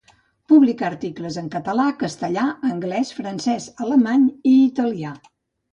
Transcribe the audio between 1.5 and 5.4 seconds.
català, castellà, anglès, francès, alemany i italià.